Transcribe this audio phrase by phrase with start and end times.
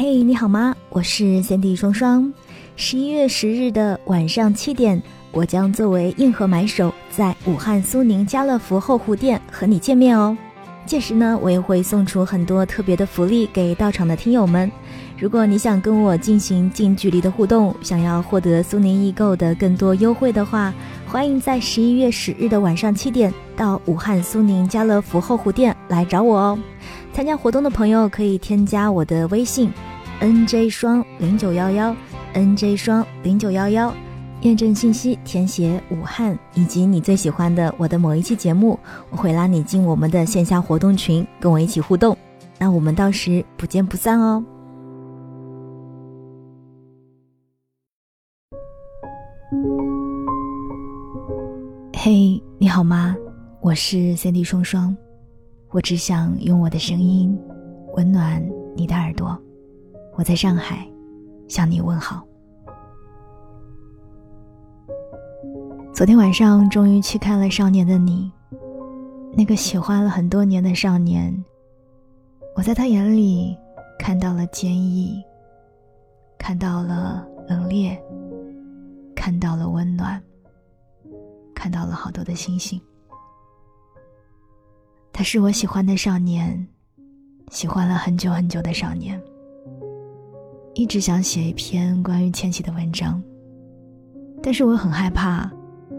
[0.00, 0.76] 嘿，你好吗？
[0.90, 2.32] 我是三 D 双双。
[2.76, 10.38] 十一月十日的晚上七点，我将作为硬核买手，在武汉苏宁家乐福后湖店和你见面哦。
[10.86, 14.70] 届时呢，我也会送出很多特别的福利给到场的听友们。
[15.20, 20.72] 如果你想跟我进行近距离的互动，想要获得苏宁易购的更多优惠的话，
[21.08, 26.58] 欢迎在十一月十日的晚上七点到武汉苏宁家乐福后湖店来找我哦。
[27.12, 29.72] 参加活动的朋友可以添加我的微信
[30.20, 31.96] ，nj 双零九幺幺
[32.34, 33.92] ，nj 双零九幺幺。
[34.42, 38.78] 验证信息，填写武汉以及你最喜欢的我的某一期节目，
[39.10, 42.16] 我会拉你进我们的线下活动群，跟我一起互动。
[42.56, 44.44] 那我们到时不见不散哦。
[52.00, 53.16] 嘿，你好吗？
[53.60, 54.96] 我是 Cindy 双双，
[55.70, 57.36] 我只想用我的声音
[57.96, 58.40] 温暖
[58.76, 59.36] 你的耳朵。
[60.14, 60.88] 我在上海，
[61.48, 62.24] 向你问好。
[65.92, 68.30] 昨天晚上终于去看了《少年的你》，
[69.36, 71.36] 那个喜欢了很多年的少年，
[72.54, 73.58] 我在他眼里
[73.98, 75.20] 看到了坚毅，
[76.38, 77.98] 看到了冷冽，
[79.16, 80.22] 看到了温暖，
[81.58, 82.80] 看到了好多的星星。
[85.12, 86.64] 他是我喜欢的少年，
[87.50, 89.20] 喜欢了很久很久的少年，
[90.74, 93.20] 一直想写一篇关于千玺的文章，
[94.40, 95.50] 但是我很害怕。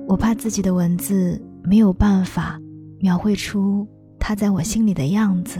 [0.08, 2.60] 我怕自己的文字没有办法
[3.00, 3.86] 描绘出
[4.18, 5.60] 他在我心里的样子，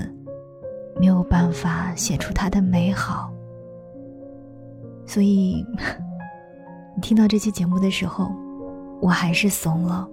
[0.98, 3.30] 没有办法写出他的美好。
[5.06, 5.64] 所以，
[6.96, 8.32] 你听到这期节目的时候，
[9.02, 10.08] 我还是怂了。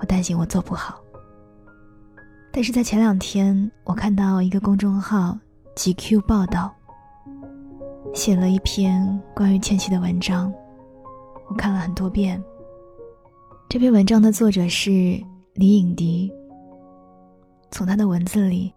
[0.00, 1.02] 我担心我做不好。
[2.52, 5.38] 但是在前两天，我看到一个公众号
[5.76, 6.74] GQ 报道，
[8.14, 10.52] 写了一篇关于千玺的文章，
[11.48, 12.42] 我看了很多遍。
[13.68, 14.90] 这篇文章的作者是
[15.54, 16.32] 李颖迪。
[17.70, 18.72] 从他的文字里，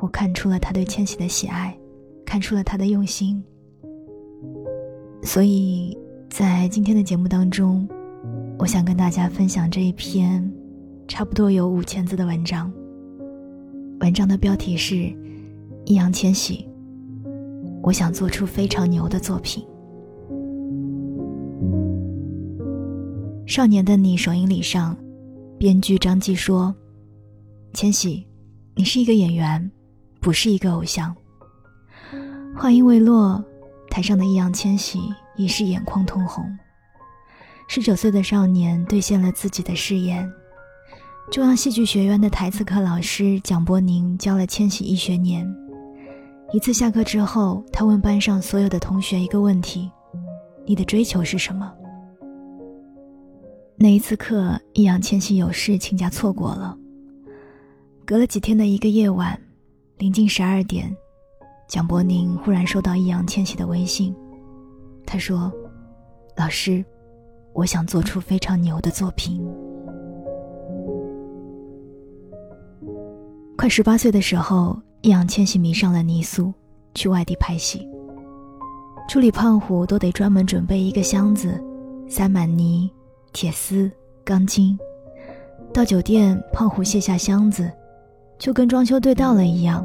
[0.00, 1.78] 我看出了他对千玺的喜爱，
[2.24, 3.44] 看出了他的用心。
[5.22, 5.96] 所以
[6.30, 7.86] 在今天的节目当中，
[8.62, 10.48] 我想跟大家分享这一篇
[11.08, 12.72] 差不多有五千字的文章。
[13.98, 14.94] 文章的标题是
[15.84, 16.64] 《易烊千玺》，
[17.82, 19.66] 我想做出非常牛的作品。
[23.48, 24.96] 少年的你首映礼上，
[25.58, 26.72] 编剧张继说
[27.74, 28.24] ：“千玺，
[28.76, 29.68] 你是一个演员，
[30.20, 31.12] 不是一个偶像。”
[32.54, 33.44] 话音未落，
[33.90, 35.00] 台上的易烊千玺
[35.36, 36.44] 已是眼眶通红。
[37.74, 40.30] 十九岁的少年兑现了自己的誓言。
[41.30, 45.50] 中央戏剧学院的台词课老师蒋伯宁教了千玺一学年。
[46.52, 49.90] 一次下课之后，他问班上所有的同学一个问题
[50.68, 51.72] ：“你的追求是什么？”
[53.80, 56.76] 那一次课，易烊千玺有事请假错过了。
[58.04, 59.40] 隔了几天的一个夜晚，
[59.96, 60.94] 临近十二点，
[61.66, 64.14] 蒋伯宁忽然收到易烊千玺的微信，
[65.06, 65.50] 他说
[66.36, 66.84] ：“老师，
[67.52, 69.40] 我想做出非常牛的作品。”
[73.56, 76.52] 快十八岁的时候，易烊千玺迷上了泥塑，
[76.94, 77.88] 去外地拍戏。
[79.08, 81.62] 助理胖虎都得专门准备一个箱子，
[82.08, 82.90] 塞满泥。
[83.32, 83.90] 铁丝、
[84.24, 84.78] 钢筋，
[85.72, 87.72] 到酒店，胖虎卸下箱子，
[88.38, 89.82] 就跟装修队到了一样。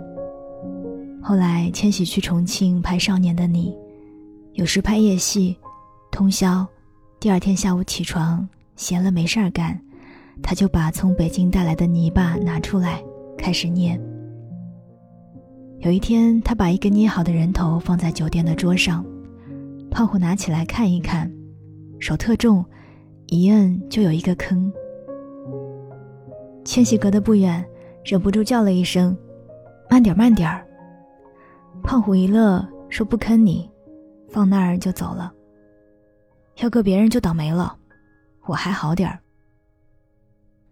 [1.23, 3.71] 后来，千玺去重庆拍《少年的你》，
[4.51, 5.55] 有时拍夜戏，
[6.11, 6.67] 通宵。
[7.19, 9.79] 第二天下午起床，闲了没事儿干，
[10.43, 13.03] 他就把从北京带来的泥巴拿出来，
[13.35, 13.99] 开始捏。
[15.79, 19.03] 有一天，他把一个捏好的人头放在酒店的桌上，
[19.89, 21.31] 胖虎拿起来看一看，
[21.99, 22.63] 手特重。
[23.29, 24.71] 一摁就有一个坑。
[26.63, 27.65] 千玺隔得不远，
[28.05, 29.17] 忍不住叫了一声
[29.89, 30.65] ：“慢点，慢点儿。”
[31.83, 33.69] 胖虎一乐，说：“不坑你，
[34.29, 35.33] 放那儿就走了。
[36.59, 37.75] 要搁别人就倒霉了，
[38.45, 39.19] 我还好点儿。”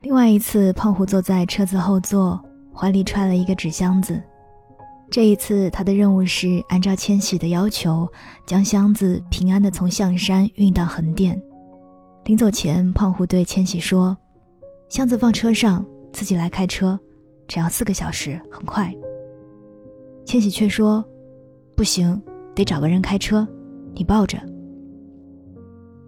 [0.02, 2.40] 另外一次，胖虎坐在车子后座，
[2.74, 4.22] 怀里揣了一个纸箱子。
[5.10, 8.08] 这一次，他的任务是按照千玺的要求，
[8.46, 11.40] 将箱子平安的从象山运到横店。
[12.26, 14.18] 临走前，胖虎对千玺说
[14.90, 17.00] ：“箱子放车上，自己来开车，
[17.48, 18.92] 只要四个小时，很快。”
[20.26, 21.06] 千玺却说
[21.78, 22.20] ：“不行，
[22.56, 23.48] 得找个人开车，
[23.94, 24.40] 你抱着。”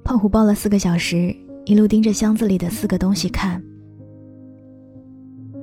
[0.07, 3.61] 胖虎抱了四个小时，一路盯着箱子里的四个东西看，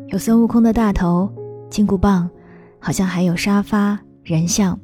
[0.08, 1.32] 有孙悟空的大头、
[1.70, 2.28] 金箍棒，
[2.78, 4.78] 好像还有沙发、人像，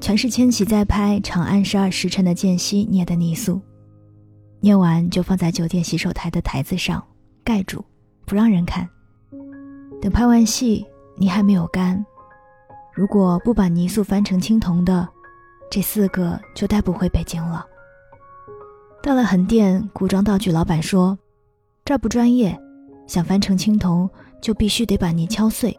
[0.00, 3.60] 全是千玺在拍《长安十二时辰》的间隙捏的泥塑，
[4.58, 7.00] 捏完就放在酒店洗手台的台子上
[7.44, 7.84] 盖住，
[8.26, 8.88] 不让人看。
[10.02, 10.84] 等拍完戏，
[11.16, 12.04] 泥还没有干，
[12.92, 15.08] 如果不把泥塑翻成青铜的，
[15.70, 17.64] 这四个就带不回北京了。
[19.02, 21.18] 到了横店，古装道具老板说
[21.84, 22.58] ：“这儿不专业，
[23.06, 24.08] 想翻成青铜，
[24.42, 25.76] 就必须得把泥敲碎。”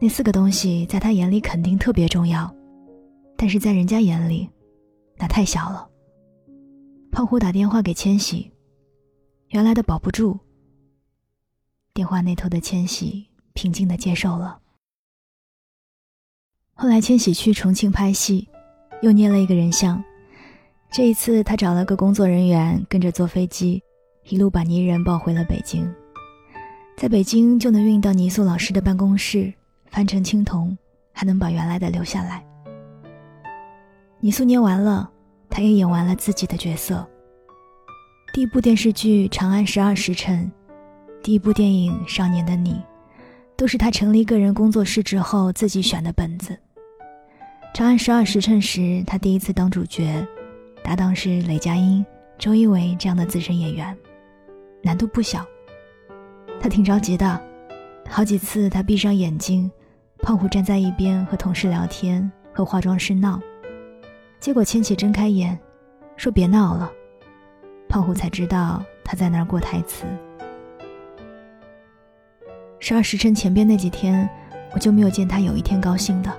[0.00, 2.50] 那四个东西在他眼里肯定特别重要。
[3.36, 4.48] 但是在人家眼里，
[5.18, 5.86] 那太小了。
[7.10, 8.50] 胖虎打电话给千玺，
[9.48, 10.38] 原来的保不住。
[11.92, 14.58] 电话那头的千玺平静的接受了。
[16.72, 18.48] 后来千玺去重庆拍戏，
[19.02, 20.02] 又捏了一个人像。
[20.96, 23.82] 这一次他找了个工作人员跟着坐飞机，
[24.30, 25.86] 一路把泥人抱回了北京。
[26.96, 29.52] 在北京就能运到泥塑老师的办公室，
[29.90, 30.74] 翻成青铜，
[31.12, 32.42] 还能把原来的留下来。
[34.20, 35.10] 泥塑捏完了，
[35.50, 37.06] 他也演完了自己的角色。
[38.32, 40.50] 第一部电视剧《长安十二时辰》，
[41.22, 42.70] 第一部电影《少年的你》，
[43.54, 46.54] 都是他成立个人工作室之后自己选的本子。
[47.74, 50.26] 《长安十二时辰》时，他第一次当主角，
[50.86, 52.06] 搭档是雷佳音、
[52.38, 53.98] 周一围这样的资深演员，
[54.84, 55.44] 难度不小。
[56.60, 57.42] 他挺着急的，
[58.08, 59.68] 好几次他闭上眼睛，
[60.22, 63.40] 胖虎站在一边和同事聊天，和化妆师闹。
[64.38, 65.58] 结果千玺睁开眼，
[66.16, 66.92] 说：“别闹了。”
[67.90, 70.06] 胖虎才知道他在那儿过台词。
[72.78, 74.30] 十二时辰前边那几天，
[74.72, 76.32] 我就没有见他有一天高兴的，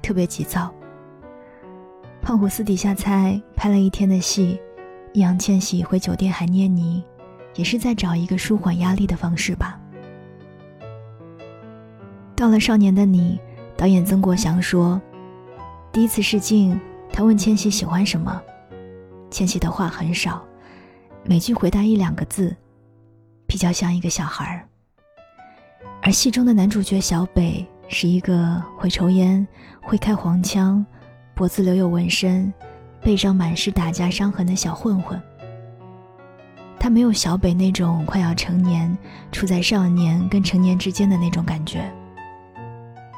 [0.00, 0.72] 特别急躁。
[2.28, 4.60] 胖虎私底下猜，拍了一天的戏，
[5.14, 7.02] 易烊千玺回酒店还捏泥，
[7.54, 9.80] 也是在找一个舒缓压力的方式吧。
[12.36, 13.40] 到了《少年的你》，
[13.78, 15.00] 导演曾国祥说
[15.90, 16.78] ：“第一次试镜。”
[17.10, 18.42] 他问千玺喜欢什么，
[19.30, 20.44] 千玺的话很少，
[21.24, 22.54] 每句回答一两个字，
[23.46, 24.68] 比较像一个小孩儿。
[26.02, 29.48] 而戏中的男主角小北是一个会抽烟、
[29.80, 30.84] 会开黄腔、
[31.38, 32.52] 脖子留有纹身、
[33.00, 35.22] 背上满是打架伤痕的小混混。
[36.80, 38.98] 他没有小北那种快要成年、
[39.30, 41.88] 处在少年跟成年之间的那种感觉。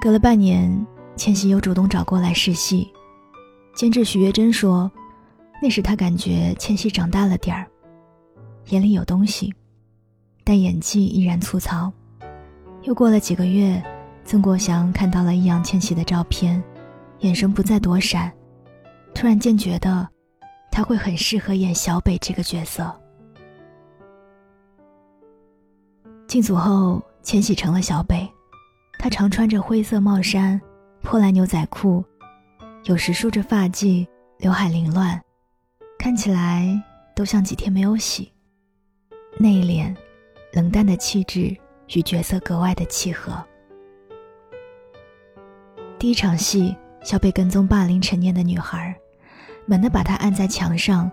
[0.02, 0.86] 隔了半年，
[1.16, 2.92] 千玺又主动找过来试戏。
[3.74, 4.92] 监制许月珍说
[5.62, 7.66] ：“那时他感觉千玺长大了点儿，
[8.68, 9.50] 眼里有东西，
[10.44, 11.90] 但演技依然粗糙。”
[12.84, 13.82] 又过了几个月，
[14.26, 16.62] 曾国祥看到了易烊千玺的照片，
[17.20, 18.32] 眼神不再躲闪，
[19.14, 20.08] 突然间觉得
[20.70, 22.94] 他会很适合演小北这个角色。
[26.26, 28.28] 进组后，千玺成了小北，
[28.98, 30.60] 他常穿着灰色帽衫、
[31.02, 32.04] 破烂牛仔裤。
[32.84, 34.06] 有时梳着发髻，
[34.38, 35.20] 刘海凌乱，
[35.98, 36.82] 看起来
[37.14, 38.32] 都像几天没有洗。
[39.38, 39.94] 内敛、
[40.52, 41.54] 冷淡的气质
[41.88, 43.32] 与角色格外的契合。
[45.98, 48.94] 第一场戏，小北跟踪霸凌陈念的女孩，
[49.66, 51.10] 猛地把她按在墙上，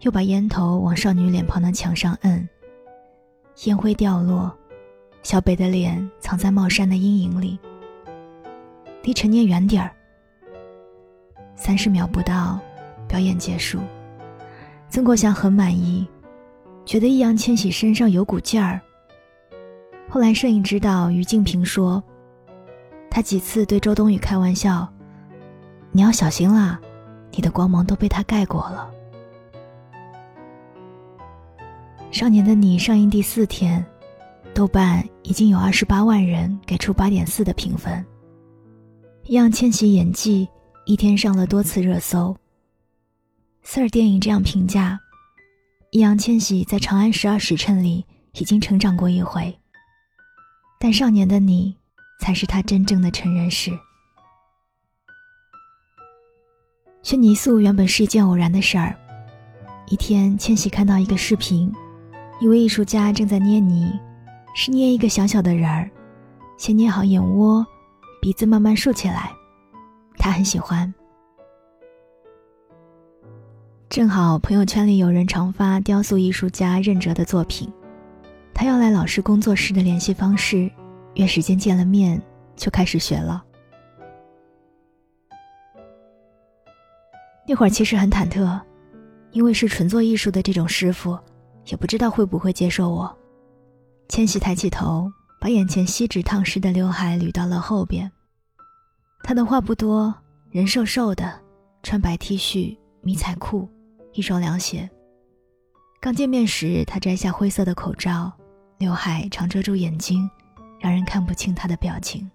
[0.00, 2.48] 又把烟头往少女脸庞的墙上摁。
[3.64, 4.52] 烟灰掉落，
[5.22, 7.58] 小北的脸藏在帽衫的阴影里。
[9.02, 9.90] 离陈念远点儿。
[11.54, 12.58] 三十秒不到，
[13.08, 13.78] 表演结束。
[14.90, 16.06] 曾国祥很满意，
[16.84, 18.80] 觉得易烊千玺身上有股劲儿。
[20.08, 22.02] 后来摄影指导于静平说，
[23.10, 24.86] 他几次对周冬雨开玩笑
[25.92, 26.80] ：“你要小心啦，
[27.30, 28.90] 你的光芒都被他盖过了。”
[32.16, 33.84] 《少年的你》上映第四天，
[34.54, 38.04] 豆瓣已经有二十八万人给出八点四的评分。
[39.24, 40.48] 易烊千玺演技。
[40.84, 42.34] 一天上了多次热搜。
[43.62, 44.98] 四儿电影这样评价：
[45.90, 49.54] 易烊千玺在《长安十二时辰》里已经成长过一回，
[50.80, 51.76] 但少年的你
[52.22, 53.70] 才是他真正的成人式。
[57.02, 58.94] 去泥塑原本是一件偶然的事儿。
[59.86, 61.72] 一天，千玺看到一个视频，
[62.40, 63.90] 一位艺术家正在捏泥，
[64.54, 65.90] 是捏一个小小的人儿，
[66.58, 67.66] 先捏好眼窝，
[68.20, 69.30] 鼻子慢慢竖起来。
[70.18, 70.92] 他很喜欢。
[73.88, 77.72] 正好朋友圈里有人常发雕塑艺术家任哲的作品，
[78.52, 80.70] 他要来老师工作室的联系方式，
[81.14, 82.20] 约时间见了面，
[82.54, 83.42] 就开始学了。
[87.48, 88.60] 那会儿其实很忐忑，
[89.32, 91.18] 因为是纯做艺术的这种师傅，
[91.64, 93.18] 也不知道会不会接受我。
[94.06, 98.12] 千玺抬起头，把眼前锡纸烫湿的刘海捋到了后边。
[99.22, 100.14] 他的话不多，
[100.50, 101.40] 人瘦瘦的，
[101.82, 103.66] 穿白 T 恤、迷彩裤，
[104.12, 104.88] 一双凉鞋。
[106.02, 108.30] 刚见面时，他摘下灰色的口罩，
[108.76, 110.28] 刘海常遮住眼睛，
[110.78, 112.30] 让人看不清他的表情。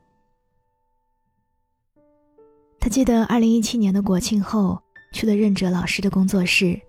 [2.80, 4.82] 他记得二零一七年的国庆后，
[5.14, 6.82] 去了任哲老师的工作室，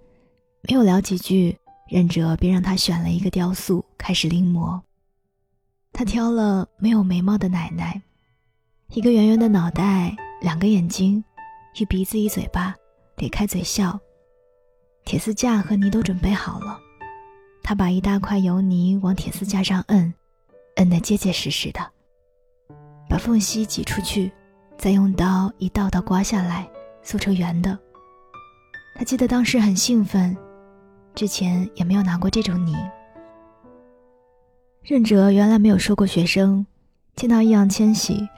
[0.62, 1.56] 没有聊几句，
[1.88, 4.80] 任哲便让他选了一个雕塑，开始临摹。
[5.92, 8.00] 他挑了没有眉毛的奶奶，
[8.88, 11.22] 一个圆圆的脑袋，两个眼睛，
[11.78, 12.74] 一鼻子一嘴巴，
[13.18, 14.00] 咧开嘴笑。
[15.04, 16.80] 铁丝架和泥都准备好了，
[17.62, 20.12] 他把一大块油泥往铁丝架上摁，
[20.76, 21.80] 摁得结结实实的，
[23.06, 24.32] 把缝隙挤出去，
[24.78, 26.66] 再用刀一道道刮下来，
[27.02, 27.78] 塑成圆的。
[28.94, 30.36] 他记得当时很兴奋，
[31.14, 32.76] 之前也没有拿过这种泥。
[34.82, 36.64] 任哲原来没有收过学生，
[37.16, 38.28] 见到易烊千玺，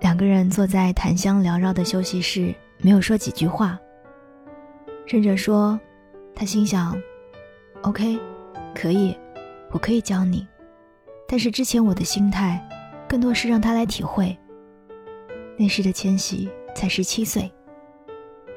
[0.00, 3.78] 两个人坐在檀香缭绕的休息室，没有说几句话。
[5.06, 5.78] 任哲说，
[6.34, 6.96] 他心想
[7.82, 8.20] ：“OK，
[8.74, 9.16] 可以，
[9.70, 10.46] 我可以教你，
[11.26, 12.64] 但是之前我的心态，
[13.08, 14.36] 更多是让他来体会。
[15.56, 17.50] 那时的千玺才十七岁，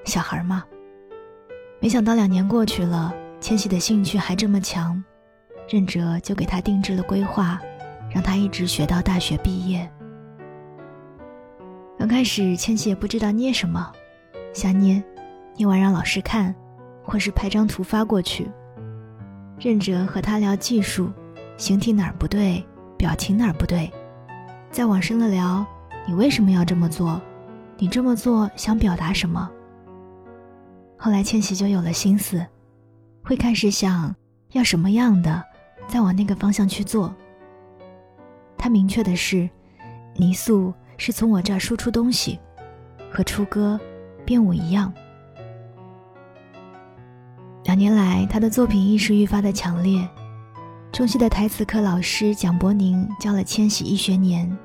[0.05, 0.63] 小孩嘛。
[1.79, 5.01] 没想到两年过去了，千玺的兴趣还这么强。”
[5.69, 7.59] 任哲就给他定制了规划，
[8.09, 9.89] 让他一直学到大学毕业。
[11.99, 13.91] 刚开始，千玺也不知道捏什么，
[14.53, 15.03] 瞎捏，
[15.57, 16.55] 捏完让老师看，
[17.03, 18.49] 或是拍张图发过去。
[19.59, 21.11] 任哲和他聊技术，
[21.57, 22.65] 形体哪儿不对，
[22.95, 23.91] 表情哪儿不对，
[24.71, 25.65] 再往深了聊，
[26.07, 27.19] 你为什么要这么做？
[27.77, 29.51] 你这么做想表达什么？
[30.97, 32.45] 后来，千玺就有了心思，
[33.23, 34.15] 会开始想
[34.51, 35.43] 要什么样的。
[35.87, 37.15] 再往那个方向去做。
[38.57, 39.49] 他明确的是，
[40.15, 42.37] 泥塑是从我这儿输出东西，
[43.09, 43.79] 和出歌、
[44.25, 44.91] 编舞一样。
[47.63, 50.05] 两年来，他的作品意识愈发的强烈。
[50.91, 54.57] 中戏的台词课老师蒋伯宁教了千玺一学年，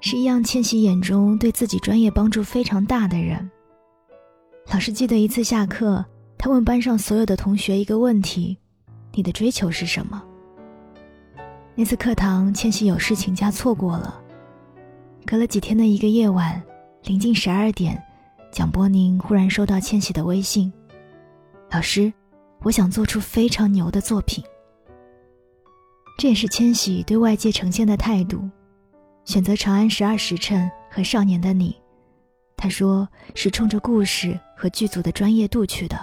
[0.00, 3.48] 是易烊千玺眼中对自己专业帮助非常大的人。
[4.76, 6.04] 老师记得一次下课，
[6.36, 8.58] 他问班上所有的同学一个问题。
[9.14, 10.22] 你的追求是什么？
[11.74, 14.22] 那次课堂，千玺有事请假错过了。
[15.24, 16.62] 隔了几天的一个夜晚，
[17.04, 17.98] 临近十二点，
[18.52, 20.70] 蒋波宁忽然收到千玺的微信
[21.72, 22.12] ：“老师，
[22.60, 24.44] 我想做出非常牛的作品。”
[26.20, 28.46] 这也是千玺对外界呈现的态度。
[29.24, 31.70] 选择《长安十二时辰》和《少年的你》，
[32.58, 35.96] 他说是冲着故事和剧组的专业度去的。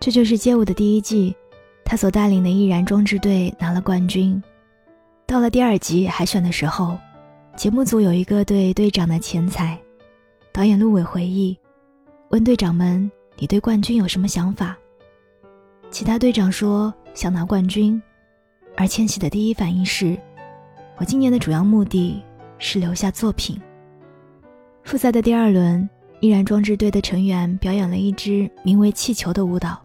[0.00, 1.36] 这就是街舞的第一季，
[1.84, 4.42] 他所带领的毅然装置队拿了冠军。
[5.26, 6.98] 到了第二集海选的时候，
[7.54, 9.78] 节目组有一个对队长的钱财。
[10.52, 11.56] 导演陆伟回忆，
[12.30, 14.76] 问队长们：“你对冠军有什么想法？”
[15.92, 18.02] 其他队长说想拿冠军，
[18.76, 20.18] 而千玺的第一反应是
[20.98, 22.20] ：“我今年的主要目的
[22.60, 23.60] 是留下作品。”
[24.84, 25.88] 复赛的第二轮，
[26.20, 29.84] 依然装置队的成员表演了一支名为《气球》的舞蹈。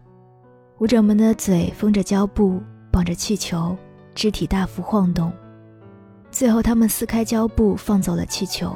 [0.78, 2.60] 舞者们的嘴封着胶布，
[2.92, 3.76] 绑着气球，
[4.14, 5.32] 肢体大幅晃动。
[6.30, 8.74] 最后，他们撕开胶布，放走了气球。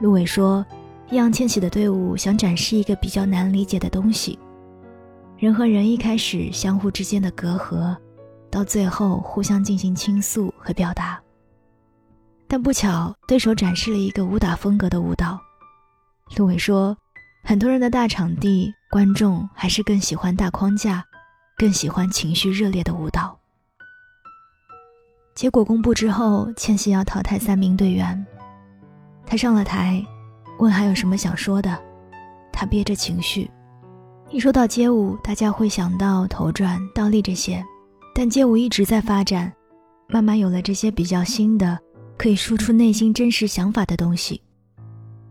[0.00, 0.64] 陆伟说
[1.10, 4.38] ：“易烊千玺的队伍想展示一个比较难理解的东西：
[5.36, 7.94] 人和人一开始相互之间的隔阂，
[8.50, 11.21] 到最后互相进行倾诉和表达。
[12.52, 15.40] 但不巧，对手展示了一个武打风格的舞蹈。”
[16.36, 16.94] 陆伟说
[17.42, 21.02] ：“很多人的大场地。”观众还是更喜欢大框架，
[21.56, 23.40] 更喜欢情绪热烈的舞蹈。
[25.34, 28.26] 结果公布之后，千玺要淘汰三名队员。
[29.24, 30.04] 他上了台，
[30.58, 31.82] 问还有什么想说的。
[32.52, 33.50] 他憋着情绪。
[34.28, 37.64] 一说到街舞，大家会想到头转、倒立这些，
[38.14, 39.50] 但街舞一直在发展，
[40.06, 41.78] 慢慢有了这些比较新的，
[42.22, 44.40] 可以输出内心真实想法的东西。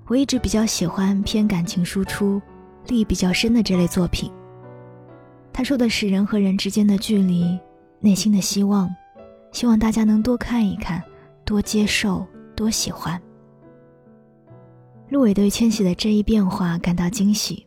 [0.08, 2.42] 我一直比较喜欢偏感情输出。
[2.88, 4.30] 力比较深的这类作品，
[5.54, 7.58] 他说的是人和人之间的距离，
[8.00, 8.90] 内心的希望，
[9.52, 11.02] 希望大家能多看一看，
[11.46, 13.22] 多接受，多喜欢。
[15.10, 17.66] 陆伟对千玺的这一变化感到惊喜。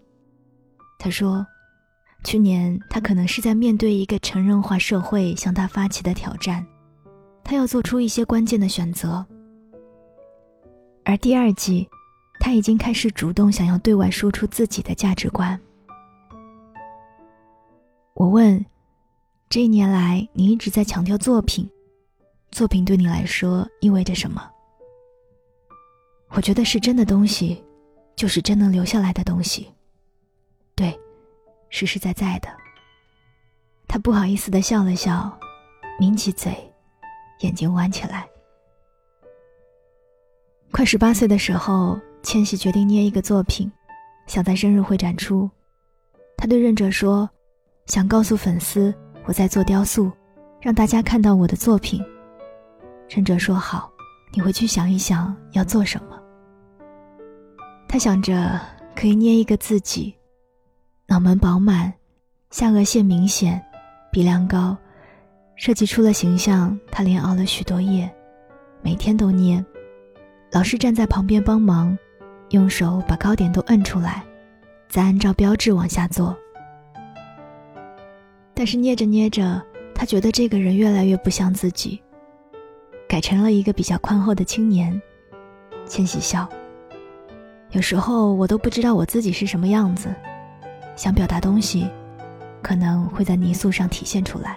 [0.99, 1.47] 他说，
[2.25, 6.67] 去年他可能是在面对一个成人化社会向他发起的挑战，
[7.45, 9.25] 他要做出一些关键的选择。
[11.05, 11.87] 而第二季。
[12.41, 15.59] 他已经开始主动想要对外说出自己的价值观。
[18.13, 18.63] 我问
[19.49, 21.67] ：“这一年来，你一直在强调作品，
[22.51, 24.47] 作品对你来说意味着什么？”
[26.37, 27.65] 我觉得是真的东西，
[28.15, 29.73] 就是真能留下来的东西。
[30.75, 30.95] 对，
[31.71, 32.49] 实实在在的。
[33.89, 35.35] 他不好意思的笑了笑，
[35.99, 36.55] 抿起嘴，
[37.41, 38.29] 眼睛弯起来。
[40.71, 43.71] 快十八岁的时候，千玺决定捏一个作品，
[44.27, 45.49] 想在生日会展出。
[46.37, 47.29] 他对任哲说
[47.87, 48.93] ：“想告诉粉丝，
[49.25, 50.11] 我在做雕塑，
[50.61, 52.05] 让大家看到我的作品。”
[53.09, 53.91] 任哲说：“好，
[54.33, 56.21] 你回去想一想要做什么。”
[57.89, 58.61] 他想着
[58.97, 60.13] 可以捏一个自己，
[61.07, 61.93] 脑门饱满，
[62.51, 63.65] 下颚线明显，
[64.11, 64.77] 鼻梁高，
[65.57, 66.79] 设计出了形象。
[66.91, 68.11] 他连熬了许多夜，
[68.83, 69.65] 每天都捏。
[70.53, 71.97] 老师站在旁边帮忙，
[72.51, 74.23] 用手把糕点都摁出来，
[74.89, 76.37] 再按照标志往下做。
[78.55, 79.61] 但是捏着捏着，
[79.95, 82.01] 他觉得这个人越来越不像自己，
[83.09, 85.01] 改成了一个比较宽厚的青年。
[85.87, 86.49] 千玺笑。
[87.73, 90.15] 有时候我都不知道我自己是什么样子，
[90.95, 91.91] 想表达东西，
[92.63, 94.57] 可能会在泥塑上体现出来。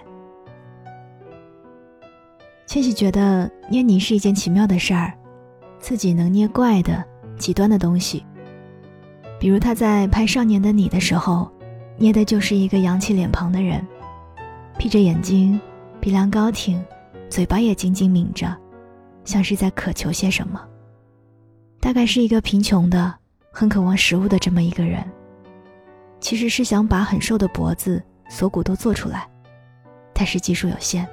[2.68, 5.10] 千玺觉得捏泥是一件奇妙的事儿。
[5.80, 7.02] 自己能捏怪的、
[7.38, 8.22] 极端的东西，
[9.40, 11.50] 比如他在拍《少年的你》的时候，
[11.96, 13.82] 捏的就是一个扬起脸庞的人，
[14.76, 15.58] 闭着眼睛，
[15.98, 16.84] 鼻梁高挺，
[17.30, 18.54] 嘴巴也紧紧抿着，
[19.24, 20.62] 像是在渴求些什么。
[21.80, 23.14] 大概是一个贫穷的、
[23.50, 25.02] 很渴望食物的这么一个人，
[26.20, 29.26] 其实是想把很瘦的脖子、锁骨都做出来，
[30.12, 31.08] 但是技术有限。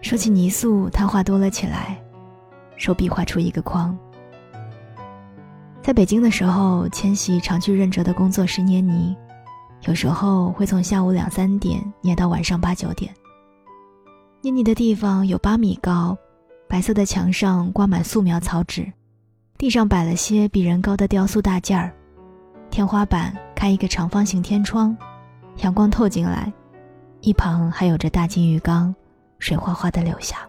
[0.00, 1.98] 说起泥塑，他话多了起来。
[2.76, 3.96] 手臂画出一个框。
[5.82, 9.16] 在北京的时候，千玺常去任哲的工作室捏泥，
[9.82, 13.12] 有时候会从下午两三点捏到晚上八九点。
[14.40, 16.16] 捏泥的地方有八米高，
[16.68, 18.92] 白色的墙上挂满素描草纸，
[19.56, 21.92] 地上摆了些比人高的雕塑大件儿，
[22.70, 24.96] 天花板开一个长方形天窗，
[25.62, 26.52] 阳光透进来，
[27.22, 28.94] 一旁还有着大金鱼缸，
[29.38, 30.48] 水哗哗的流下。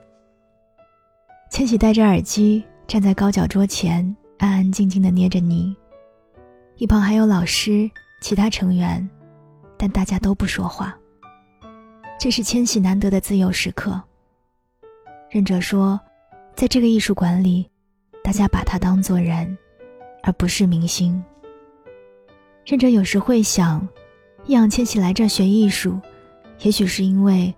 [1.51, 5.75] 千玺戴着耳机站在高脚桌前，安安静静的捏着泥。
[6.77, 7.89] 一旁还有老师、
[8.21, 9.07] 其他成员，
[9.77, 10.97] 但大家都不说话。
[12.19, 14.01] 这是千玺难得的自由时刻。
[15.29, 15.99] 任哲说，
[16.55, 17.69] 在这个艺术馆里，
[18.23, 19.57] 大家把他当做人，
[20.23, 21.21] 而不是明星。
[22.65, 23.87] 任哲有时会想，
[24.45, 25.99] 易烊千玺来这学艺术，
[26.59, 27.53] 也许是因为。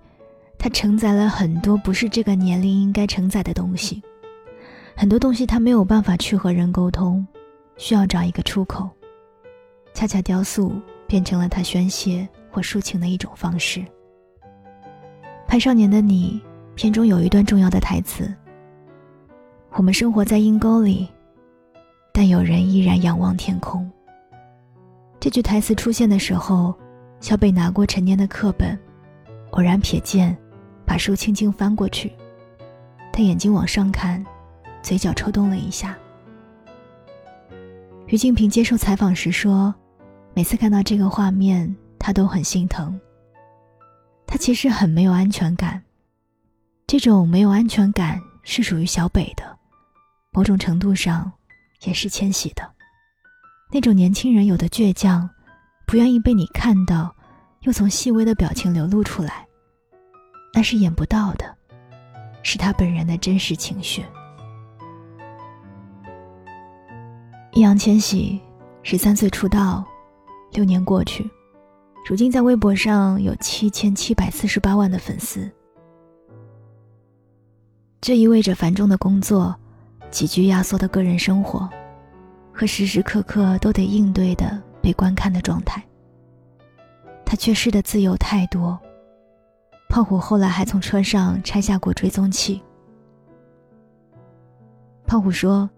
[0.64, 4.00] 他承载了很多不是这个年龄应该承载的东西，
[4.96, 7.26] 很多东西他没有办法去和人沟通，
[7.78, 8.88] 需要找一个出口。
[9.92, 13.84] 恰恰雕塑变成了他宣泄或抒情的一种方式。
[15.48, 16.40] 拍《少年的你》
[16.76, 18.32] 片中有一段重要的台词
[19.74, 21.10] ：“我们生活在阴沟里，
[22.14, 23.90] 但有人依然仰望天空。”
[25.20, 26.72] 这句台词出现的时候，
[27.20, 28.78] 小北拿过陈年的课本，
[29.54, 30.38] 偶然瞥见。
[30.86, 32.12] 把书轻轻翻过去，
[33.14, 34.24] 他眼睛往上看，
[34.82, 35.98] 嘴角抽动了一下。
[38.08, 39.74] 于静平接受采访时说
[40.36, 43.00] ：“每次看到这个画面，他都很心疼。
[44.28, 45.82] 他其实很没有安全感，
[46.88, 49.58] 这种没有安全感是属于小北的，
[50.32, 51.32] 某种程度上，
[51.84, 52.70] 也是千玺的。
[53.72, 55.30] 那种年轻人有的倔强，
[55.86, 57.16] 不愿意被你看到，
[57.62, 59.46] 又从细微的表情流露出来。”
[60.54, 61.46] 那是演不到的，
[62.44, 64.04] 是他本人的真实情绪。
[67.54, 68.40] 易烊千玺
[68.84, 69.84] 十三岁出道，
[70.52, 71.30] 六年过去，
[72.06, 75.50] 如今在微博上有七千七百四十八万的粉丝。
[78.00, 79.56] 这意味着繁重的工作、
[80.10, 81.70] 极具压缩的个人生活，
[82.52, 85.82] 和时时刻刻都得应对的被观看的状态。
[87.26, 88.80] 他缺失的自由太多。
[89.92, 92.64] 胖虎后来还从车上拆下过追踪器。
[95.06, 95.70] 胖虎说：“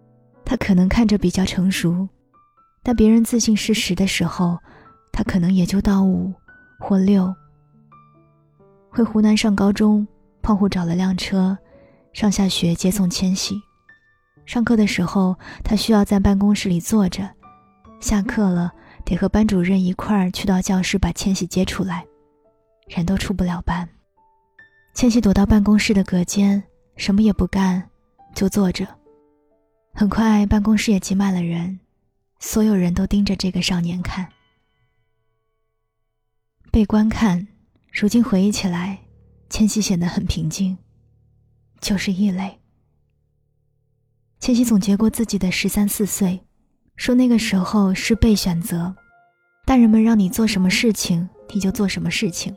[0.46, 2.08] 他可能看着比较成熟，
[2.84, 4.60] 但别人自信是十的时候，
[5.12, 6.32] 他可能也就到五
[6.80, 7.34] 或六。”
[8.94, 10.08] 回湖南上高中，
[10.44, 11.58] 胖虎找了辆车，
[12.14, 13.60] 上下学接送千玺。
[14.46, 17.24] 上课的时候，他需要在办公室里坐着；
[18.00, 18.72] 下课了，
[19.04, 22.06] 得和班主任一块儿去到教室把千玺接出来，
[22.88, 23.90] 人都出不了班。
[24.94, 26.64] 千玺躲到办公室的隔间，
[26.98, 27.90] 什么也不干，
[28.36, 28.88] 就坐着。
[29.94, 31.80] 很快，办公室也挤满了人，
[32.40, 34.30] 所有人都盯着这个少年看。
[36.72, 37.48] 被观看，
[37.92, 39.00] 如今回忆起来，
[39.50, 40.78] 千玺显得很平静，
[41.82, 42.60] 就是异类。
[44.40, 46.40] 千玺总结过自己的十三四岁，
[46.96, 48.96] 说那个时候是被选择，
[49.66, 52.56] 大人们让你做什么事情你就做什么事情。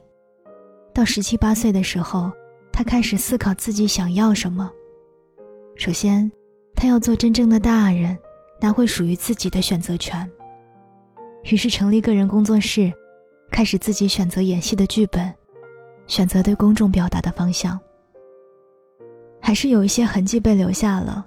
[0.97, 2.33] 到十七八岁的时候，
[2.73, 4.73] 他开始思考自己想要什么。
[5.77, 6.33] 首先，
[6.75, 8.17] 他要做真正的大人，
[8.63, 10.27] 拿回属于自己的选择权。
[11.51, 12.91] 于是成立个人工作室，
[13.51, 15.31] 开始自己选择演戏的剧本，
[16.07, 17.79] 选择对公众表达的方向。
[19.39, 21.27] 还是有一些痕迹被留下了。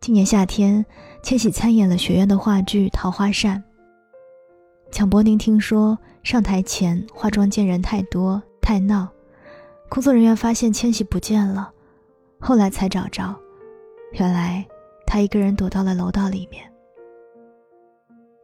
[0.00, 0.82] 今年夏天，
[1.22, 3.58] 千玺参演了学院的话剧《桃花扇》。
[4.90, 9.08] 蒋柏宁听说上台前化妆间人太多太闹，
[9.88, 11.70] 工作人员发现千玺不见了，
[12.38, 13.34] 后来才找着，
[14.12, 14.66] 原来
[15.06, 16.64] 他一个人躲到了楼道里面。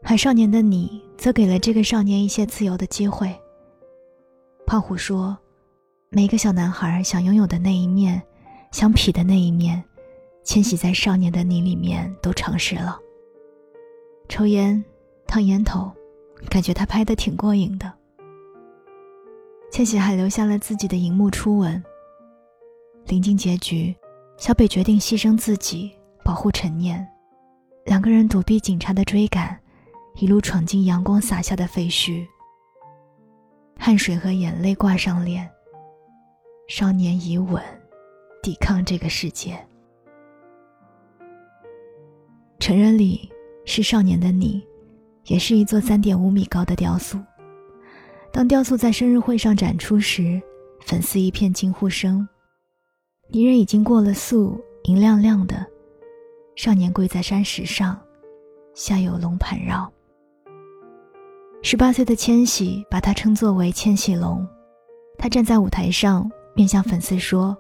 [0.03, 3.35] 海少年的你，则给了这个少年一些自由的机会。
[4.67, 5.37] 胖虎说
[6.11, 8.21] ：“每个小男孩想拥有的那一面，
[8.73, 9.83] 想痞的那一面，
[10.45, 12.99] 千玺在少年的你里面都尝试了。
[14.29, 14.85] 抽烟，
[15.27, 15.91] 烫烟头，
[16.49, 17.93] 感觉他拍的挺过瘾的。
[19.71, 21.83] 千玺还留下了自己的荧幕初吻。
[23.07, 23.95] 临近结局，
[24.37, 25.93] 小北决定牺牲自己，
[26.25, 27.07] 保护陈念，
[27.85, 29.59] 两个人躲避警察的追赶。”
[30.17, 32.27] 一路闯进阳光洒下的废墟，
[33.79, 35.51] 汗水和眼泪挂上脸。
[36.69, 37.63] 少年以吻
[38.43, 39.59] 抵抗这个世界。
[42.61, 43.27] 成人礼
[43.65, 44.63] 是少年的你，
[45.27, 47.19] 也是一座三点五米高的雕塑。
[48.33, 50.41] 当雕塑在生日会上展出时，
[50.81, 52.27] 粉丝一片惊呼声。
[53.29, 55.67] 泥人已经过了塑，银亮亮的。
[56.57, 57.99] 少年跪在山石上，
[58.75, 59.91] 下有龙盘绕。
[61.63, 64.47] 十八岁的千玺把他称作为千玺龙，
[65.17, 67.57] 他站在舞台上，面向粉丝说：“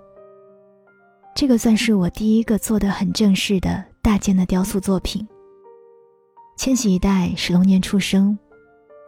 [1.34, 5.26] 这个算是我第一个做的很正式的大件的雕塑作品。
[6.62, 8.38] 千禧一代是龙年出生，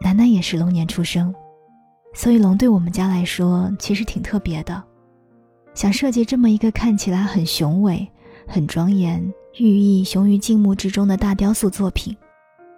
[0.01, 1.33] 楠楠也是龙年出生，
[2.13, 4.83] 所以龙对我们家来说其实挺特别的。
[5.73, 8.05] 想设计这么一个看起来很雄伟、
[8.45, 9.23] 很庄严、
[9.57, 12.13] 寓意雄于静穆之中的大雕塑作品，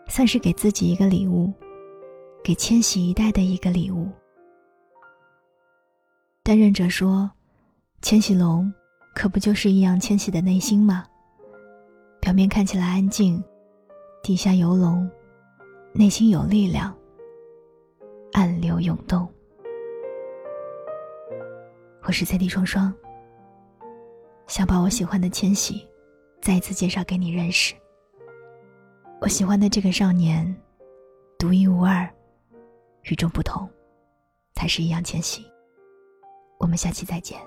[0.09, 1.51] 算是给自己一个礼物。”
[2.45, 4.07] 给千禧一代的一个礼物。
[6.43, 7.31] 担任者说
[8.03, 8.71] ：“千禧龙，
[9.15, 11.03] 可不就是易烊千玺的内心吗？
[12.21, 13.43] 表面看起来安静，
[14.27, 15.09] 底下游龙，
[15.93, 16.93] 内心有力量，
[18.33, 19.25] 暗流涌动。”
[22.03, 22.49] 我是 C.D.
[22.49, 22.93] 双双，
[24.45, 25.87] 想把我喜欢的千玺
[26.41, 27.73] 再一次介绍给你认识。
[29.21, 30.53] 我喜欢的这个少年，
[31.39, 32.05] 独一无二。
[33.03, 33.65] 与众不同，
[34.55, 35.45] 才是易烊千玺。
[36.59, 37.39] 我们下期再见。